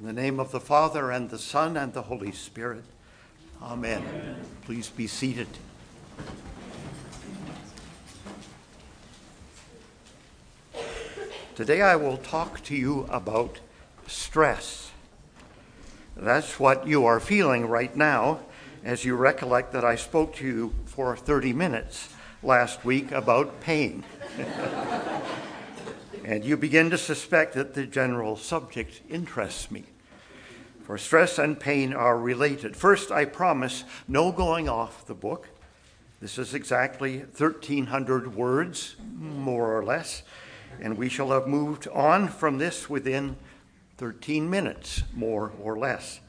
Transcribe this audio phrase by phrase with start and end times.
[0.00, 2.84] In the name of the Father, and the Son, and the Holy Spirit.
[3.60, 4.02] Amen.
[4.08, 4.36] Amen.
[4.64, 5.46] Please be seated.
[11.54, 13.60] Today I will talk to you about
[14.06, 14.90] stress.
[16.16, 18.40] That's what you are feeling right now
[18.82, 24.02] as you recollect that I spoke to you for 30 minutes last week about pain.
[26.30, 29.82] and you begin to suspect that the general subject interests me.
[30.84, 32.76] For stress and pain are related.
[32.76, 35.48] First, I promise no going off the book.
[36.20, 40.22] This is exactly 1,300 words, more or less,
[40.80, 43.34] and we shall have moved on from this within
[43.96, 46.20] 13 minutes, more or less.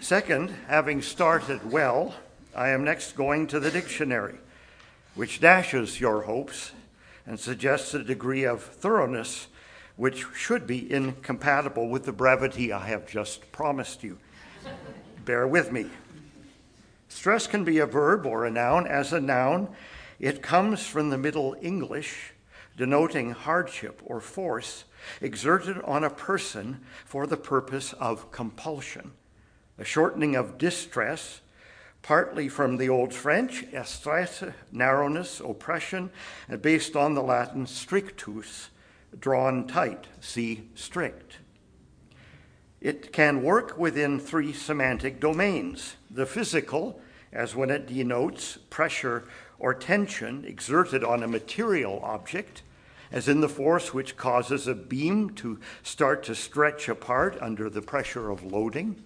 [0.00, 2.14] Second, having started well,
[2.56, 4.38] I am next going to the dictionary,
[5.14, 6.72] which dashes your hopes
[7.26, 9.48] and suggests a degree of thoroughness
[9.96, 14.18] which should be incompatible with the brevity I have just promised you.
[15.24, 15.86] Bear with me.
[17.08, 18.86] Stress can be a verb or a noun.
[18.86, 19.68] As a noun,
[20.18, 22.32] it comes from the Middle English,
[22.76, 24.84] denoting hardship or force
[25.20, 29.12] exerted on a person for the purpose of compulsion,
[29.78, 31.40] a shortening of distress,
[32.04, 36.10] partly from the Old French, estresse, narrowness, oppression,
[36.48, 38.68] and based on the Latin strictus,
[39.18, 41.38] drawn tight, see strict.
[42.82, 47.00] It can work within three semantic domains the physical,
[47.32, 49.24] as when it denotes pressure
[49.58, 52.62] or tension exerted on a material object,
[53.10, 57.80] as in the force which causes a beam to start to stretch apart under the
[57.80, 59.02] pressure of loading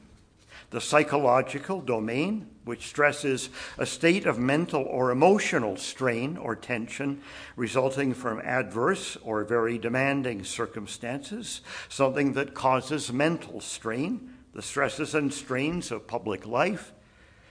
[0.70, 7.22] the psychological domain, which stresses a state of mental or emotional strain or tension
[7.56, 15.32] resulting from adverse or very demanding circumstances, something that causes mental strain, the stresses and
[15.32, 16.92] strains of public life,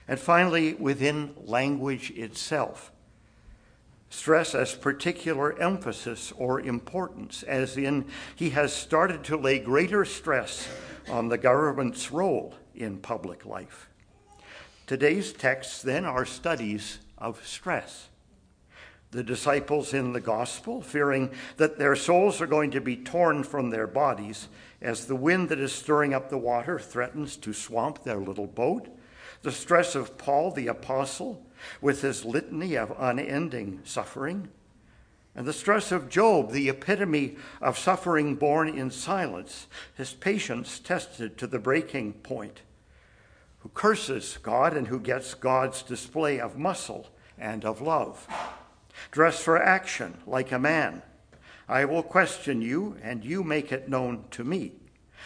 [0.06, 2.92] and finally, within language itself.
[4.10, 10.66] Stress as particular emphasis or importance, as in, he has started to lay greater stress
[11.10, 13.88] on the government's role in public life.
[14.86, 18.08] Today's texts, then, are studies of stress.
[19.10, 23.70] The disciples in the gospel, fearing that their souls are going to be torn from
[23.70, 24.48] their bodies
[24.80, 28.88] as the wind that is stirring up the water threatens to swamp their little boat.
[29.42, 31.46] The stress of Paul the apostle
[31.80, 34.48] with his litany of unending suffering.
[35.34, 41.38] And the stress of Job, the epitome of suffering borne in silence, his patience tested
[41.38, 42.62] to the breaking point
[43.60, 48.26] who curses God and who gets God's display of muscle and of love.
[49.10, 51.02] Dress for action like a man.
[51.68, 54.72] I will question you, and you make it known to me.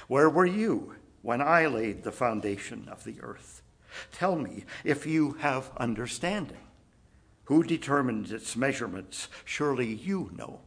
[0.09, 3.63] Where were you when I laid the foundation of the earth?
[4.11, 6.57] Tell me if you have understanding.
[7.45, 9.29] Who determines its measurements?
[9.45, 10.61] Surely you know.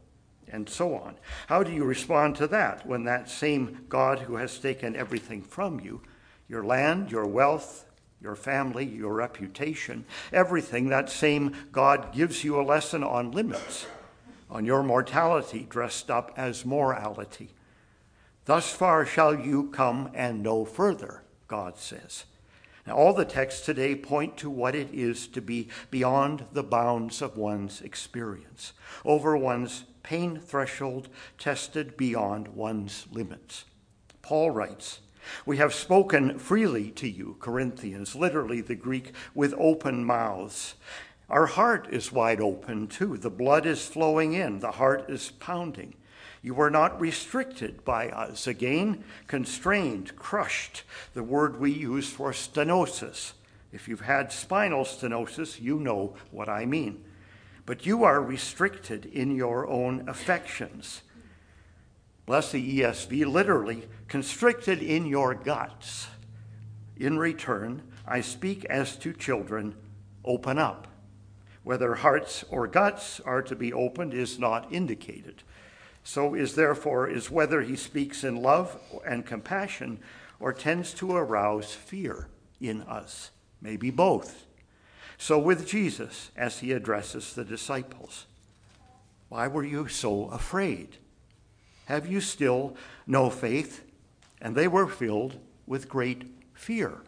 [0.48, 1.16] And so on.
[1.48, 5.80] How do you respond to that when that same God who has taken everything from
[5.80, 6.02] you
[6.48, 7.86] your land, your wealth,
[8.20, 13.86] your family, your reputation, everything, that same God gives you a lesson on limits,
[14.48, 17.50] on your mortality dressed up as morality.
[18.44, 22.24] Thus far shall you come and no further, God says.
[22.86, 27.20] Now, all the texts today point to what it is to be beyond the bounds
[27.20, 28.72] of one's experience,
[29.04, 33.64] over one's pain threshold, tested beyond one's limits.
[34.22, 35.00] Paul writes,
[35.44, 40.76] we have spoken freely to you, Corinthians, literally the Greek, with open mouths.
[41.28, 43.16] Our heart is wide open too.
[43.16, 45.94] The blood is flowing in, the heart is pounding.
[46.46, 48.46] You are not restricted by us.
[48.46, 53.32] Again, constrained, crushed, the word we use for stenosis.
[53.72, 57.04] If you've had spinal stenosis, you know what I mean.
[57.66, 61.02] But you are restricted in your own affections
[62.26, 66.08] bless the ESV, literally, constricted in your guts.
[66.96, 69.76] In return, I speak as to children,
[70.24, 70.88] open up.
[71.62, 75.42] Whether hearts or guts are to be opened is not indicated.
[76.06, 79.98] So is therefore is whether he speaks in love and compassion
[80.38, 82.28] or tends to arouse fear
[82.60, 83.30] in us.
[83.60, 84.46] Maybe both.
[85.18, 88.26] So with Jesus as he addresses the disciples.
[89.30, 90.98] Why were you so afraid?
[91.86, 92.76] Have you still
[93.08, 93.82] no faith?
[94.40, 96.22] And they were filled with great
[96.54, 96.98] fear.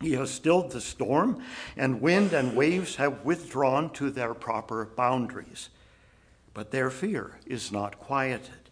[0.00, 1.42] He has stilled the storm,
[1.76, 5.70] and wind and waves have withdrawn to their proper boundaries.
[6.54, 8.70] But their fear is not quieted.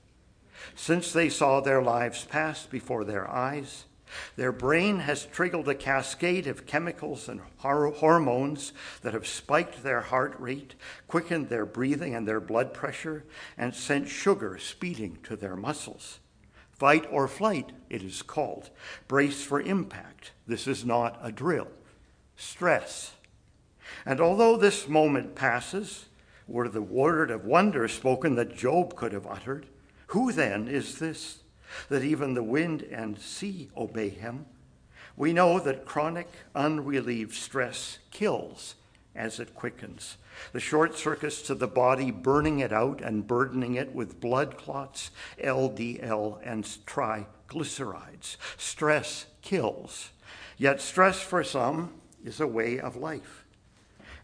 [0.74, 3.84] Since they saw their lives pass before their eyes,
[4.36, 8.72] their brain has triggered a cascade of chemicals and hormones
[9.02, 10.74] that have spiked their heart rate,
[11.06, 13.24] quickened their breathing and their blood pressure,
[13.56, 16.20] and sent sugar speeding to their muscles.
[16.72, 18.70] Fight or flight, it is called.
[19.08, 20.32] Brace for impact.
[20.46, 21.68] This is not a drill.
[22.36, 23.14] Stress.
[24.06, 26.06] And although this moment passes,
[26.48, 29.66] were the word of wonder spoken that Job could have uttered,
[30.08, 31.38] who then is this?
[31.88, 34.46] that even the wind and sea obey him.
[35.16, 38.74] We know that chronic, unrelieved stress kills
[39.14, 40.16] as it quickens.
[40.52, 45.10] The short circuits to the body, burning it out and burdening it with blood clots,
[45.42, 48.36] LDL, and triglycerides.
[48.56, 50.10] Stress kills.
[50.56, 51.94] Yet, stress for some
[52.24, 53.44] is a way of life.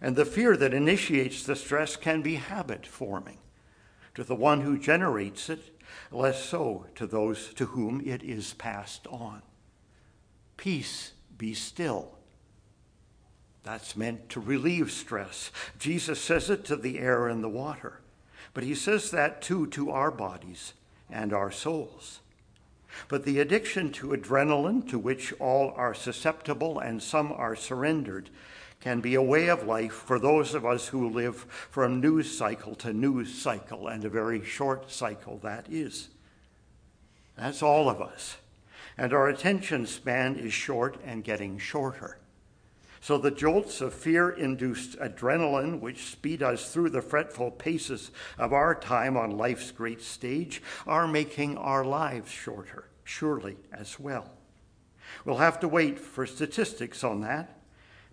[0.05, 3.39] And the fear that initiates the stress can be habit forming.
[4.17, 5.81] To the one who generates it,
[6.13, 9.41] less so to those to whom it is passed on.
[10.59, 12.19] Peace, be still.
[13.63, 15.51] That's meant to relieve stress.
[15.79, 18.03] Jesus says it to the air and the water,
[18.53, 20.75] but he says that too to our bodies
[21.09, 22.21] and our souls.
[23.09, 28.29] But the addiction to adrenaline, to which all are susceptible and some are surrendered,
[28.85, 31.37] can be a way of life for those of us who live
[31.71, 36.11] from news cycle to news cycle, and a very short cycle that is.
[37.35, 38.37] That's all of us.
[38.99, 42.19] And our attention span is short and getting shorter.
[43.01, 48.53] So the jolts of fear induced adrenaline, which speed us through the fretful paces of
[48.53, 54.31] our time on life's great stage, are making our lives shorter, surely as well.
[55.25, 57.64] We'll have to wait for statistics on that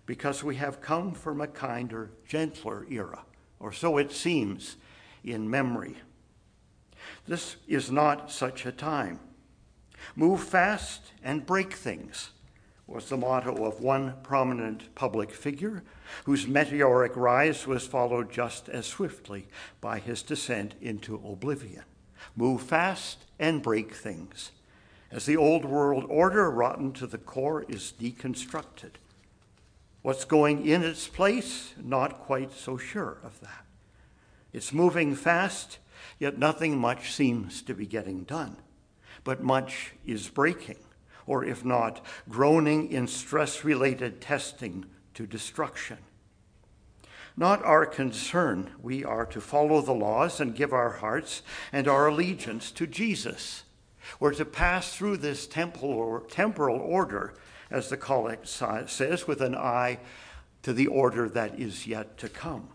[0.06, 3.24] because we have come from a kinder, gentler era,
[3.60, 4.76] or so it seems
[5.24, 5.96] in memory.
[7.26, 9.20] This is not such a time.
[10.16, 12.30] Move fast and break things
[12.86, 15.82] was the motto of one prominent public figure
[16.24, 19.46] whose meteoric rise was followed just as swiftly
[19.80, 21.84] by his descent into oblivion.
[22.36, 24.50] Move fast and break things
[25.12, 28.92] as the old world order, rotten to the core, is deconstructed
[30.02, 31.74] What's going in its place?
[31.80, 33.64] Not quite so sure of that.
[34.52, 35.78] It's moving fast,
[36.18, 38.56] yet nothing much seems to be getting done.
[39.22, 40.78] But much is breaking,
[41.26, 45.98] or if not, groaning in stress related testing to destruction.
[47.36, 48.72] Not our concern.
[48.82, 53.62] We are to follow the laws and give our hearts and our allegiance to Jesus.
[54.18, 57.34] We're to pass through this temporal order
[57.72, 59.98] as the collect says, with an eye
[60.62, 62.68] to the order that is yet to come.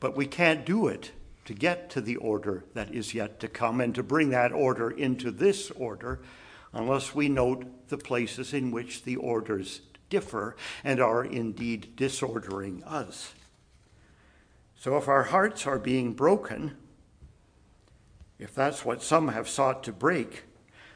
[0.00, 1.12] But we can't do it
[1.44, 4.90] to get to the order that is yet to come and to bring that order
[4.90, 6.20] into this order
[6.72, 13.34] unless we note the places in which the orders differ and are indeed disordering us.
[14.76, 16.76] So if our hearts are being broken,
[18.38, 20.44] if that's what some have sought to break,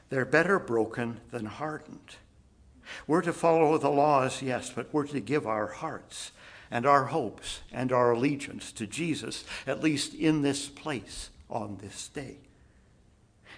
[0.08, 2.16] they're better broken than hardened.
[3.06, 6.32] We're to follow the laws, yes, but we're to give our hearts
[6.70, 12.08] and our hopes and our allegiance to Jesus, at least in this place on this
[12.08, 12.38] day.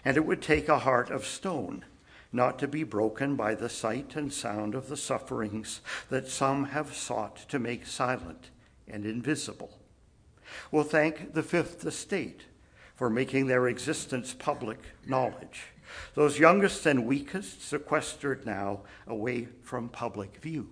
[0.05, 1.85] And it would take a heart of stone
[2.33, 6.95] not to be broken by the sight and sound of the sufferings that some have
[6.95, 8.51] sought to make silent
[8.87, 9.79] and invisible.
[10.71, 12.43] We'll thank the Fifth Estate
[12.95, 15.69] for making their existence public knowledge
[16.15, 20.69] those youngest and weakest sequestered now away from public view,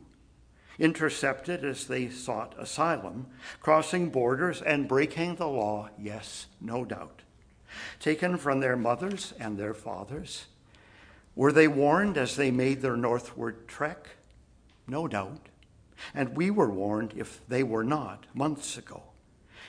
[0.78, 3.26] intercepted as they sought asylum,
[3.60, 7.22] crossing borders and breaking the law, yes, no doubt.
[8.00, 10.46] Taken from their mothers and their fathers.
[11.34, 14.08] Were they warned as they made their northward trek?
[14.86, 15.48] No doubt.
[16.14, 19.02] And we were warned if they were not months ago.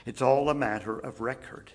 [0.06, 1.74] It's all a matter of record.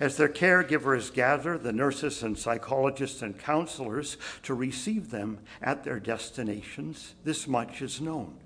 [0.00, 6.00] As their caregivers gather, the nurses and psychologists and counselors, to receive them at their
[6.00, 8.38] destinations, this much is known.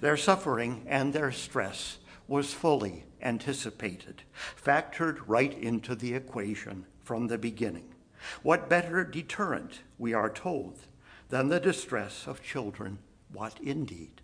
[0.00, 4.22] Their suffering and their stress was fully anticipated,
[4.56, 7.94] factored right into the equation from the beginning.
[8.42, 10.80] What better deterrent, we are told,
[11.28, 12.98] than the distress of children?
[13.32, 14.20] What indeed?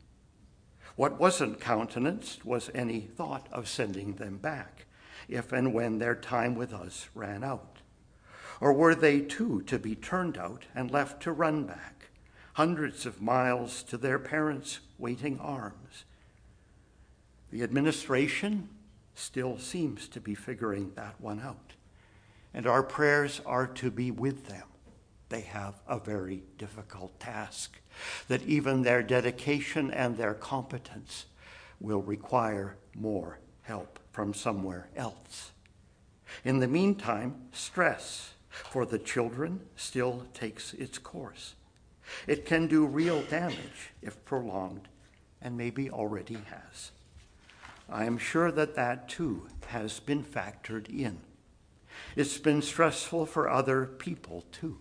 [0.96, 4.83] What wasn't countenanced was any thought of sending them back
[5.28, 7.78] if and when their time with us ran out?
[8.60, 12.10] Or were they too to be turned out and left to run back,
[12.54, 16.04] hundreds of miles to their parents' waiting arms?
[17.50, 18.68] The administration
[19.14, 21.74] still seems to be figuring that one out.
[22.54, 24.62] and our prayers are to be with them.
[25.28, 27.80] They have a very difficult task,
[28.28, 31.26] that even their dedication and their competence
[31.80, 35.50] will require more help from somewhere else.
[36.44, 41.56] In the meantime, stress for the children still takes its course.
[42.28, 44.86] It can do real damage if prolonged,
[45.42, 46.92] and maybe already has.
[47.90, 51.18] I am sure that that too has been factored in.
[52.14, 54.78] It's been stressful for other people too.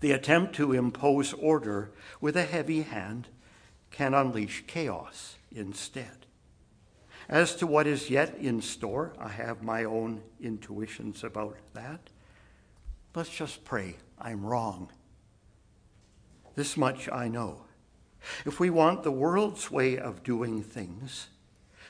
[0.00, 3.28] The attempt to impose order with a heavy hand
[3.90, 6.26] can unleash chaos instead.
[7.30, 12.00] As to what is yet in store, I have my own intuitions about that.
[13.14, 14.90] Let's just pray I'm wrong.
[16.56, 17.66] This much I know.
[18.44, 21.28] If we want the world's way of doing things,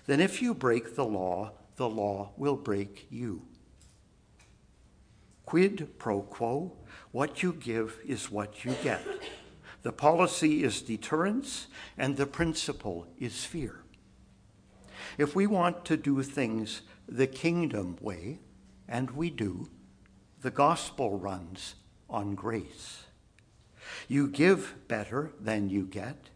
[0.07, 3.41] then if you break the law, the law will break you.
[5.47, 6.77] Quid pro quo,
[7.13, 9.03] what you give is what you get.
[9.83, 13.80] The policy is deterrence, and the principle is fear.
[15.19, 18.39] If we want to do things the kingdom way,
[18.89, 19.69] and we do,
[20.43, 21.75] the gospel runs
[22.09, 23.05] on grace.
[24.09, 26.31] You give better than you get,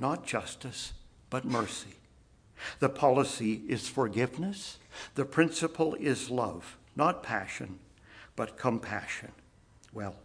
[0.00, 0.92] not justice,
[1.30, 1.96] but mercy.
[2.78, 4.78] The policy is forgiveness.
[5.14, 7.78] The principle is love, not passion,
[8.34, 9.32] but compassion.
[9.92, 10.16] Well,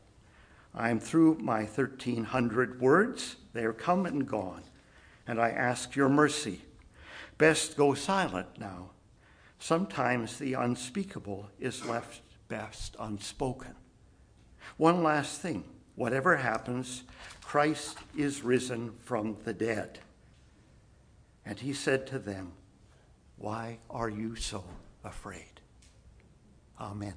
[0.74, 3.36] I'm through my 1,300 words.
[3.54, 4.64] They're come and gone,
[5.28, 6.62] and I ask your mercy.
[7.42, 8.92] Best go silent now.
[9.58, 13.74] Sometimes the unspeakable is left best unspoken.
[14.78, 15.64] One last thing
[15.96, 17.02] whatever happens,
[17.42, 19.98] Christ is risen from the dead.
[21.44, 22.52] And he said to them,
[23.38, 24.64] Why are you so
[25.04, 25.62] afraid?
[26.80, 27.16] Amen.